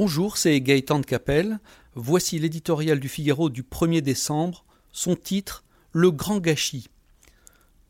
[0.00, 1.58] Bonjour, c'est Gaëtan de Capelle.
[1.96, 4.64] Voici l'éditorial du Figaro du 1er décembre.
[4.92, 6.86] Son titre Le grand gâchis.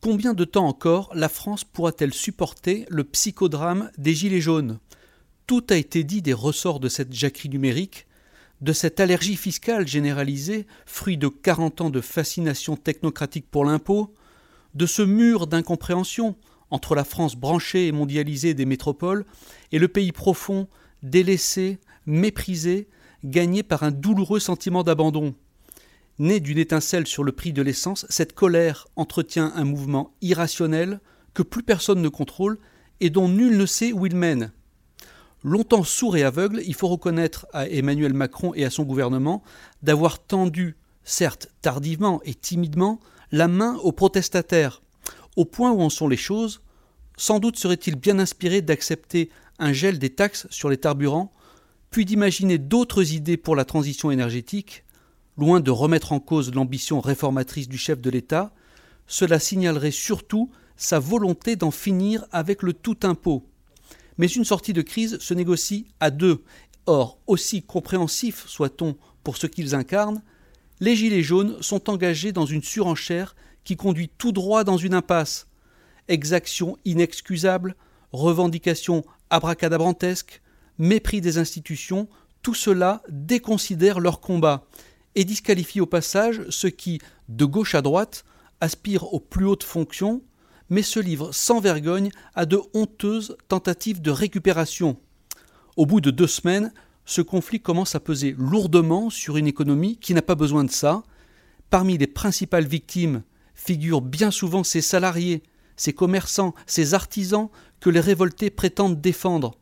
[0.01, 4.79] Combien de temps encore la France pourra-t-elle supporter le psychodrame des Gilets jaunes?
[5.45, 8.07] Tout a été dit des ressorts de cette jacquerie numérique,
[8.61, 14.15] de cette allergie fiscale généralisée, fruit de 40 ans de fascination technocratique pour l'impôt,
[14.73, 16.35] de ce mur d'incompréhension
[16.71, 19.25] entre la France branchée et mondialisée des métropoles
[19.71, 20.67] et le pays profond,
[21.03, 21.77] délaissé,
[22.09, 22.89] méprisé,
[23.23, 25.35] gagné par un douloureux sentiment d'abandon.
[26.17, 30.99] Née d'une étincelle sur le prix de l'essence, cette colère entretient un mouvement irrationnel
[31.33, 32.59] que plus personne ne contrôle
[32.99, 34.51] et dont nul ne sait où il mène.
[35.43, 39.41] Longtemps sourd et aveugle, il faut reconnaître à Emmanuel Macron et à son gouvernement
[39.81, 42.99] d'avoir tendu, certes tardivement et timidement,
[43.31, 44.81] la main aux protestataires.
[45.37, 46.61] Au point où en sont les choses,
[47.15, 51.31] sans doute serait-il bien inspiré d'accepter un gel des taxes sur les carburants
[51.91, 54.83] puis d'imaginer d'autres idées pour la transition énergétique,
[55.37, 58.53] loin de remettre en cause l'ambition réformatrice du chef de l'État,
[59.07, 63.45] cela signalerait surtout sa volonté d'en finir avec le tout impôt.
[64.17, 66.43] Mais une sortie de crise se négocie à deux.
[66.85, 70.21] Or, aussi compréhensifs soit-on pour ce qu'ils incarnent,
[70.79, 75.47] les Gilets jaunes sont engagés dans une surenchère qui conduit tout droit dans une impasse.
[76.07, 77.75] Exactions inexcusables,
[78.11, 80.41] revendications abracadabrantesques,
[80.79, 82.07] mépris des institutions,
[82.41, 84.65] tout cela déconsidère leur combat
[85.15, 88.23] et disqualifie au passage ceux qui, de gauche à droite,
[88.61, 90.21] aspirent aux plus hautes fonctions,
[90.69, 94.97] mais se livrent sans vergogne à de honteuses tentatives de récupération.
[95.77, 96.73] Au bout de deux semaines,
[97.05, 101.03] ce conflit commence à peser lourdement sur une économie qui n'a pas besoin de ça.
[101.69, 103.23] Parmi les principales victimes
[103.55, 105.43] figurent bien souvent ces salariés,
[105.75, 109.55] ces commerçants, ces artisans que les révoltés prétendent défendre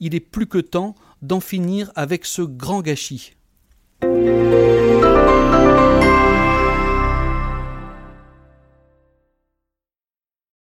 [0.00, 3.34] il est plus que temps d'en finir avec ce grand gâchis.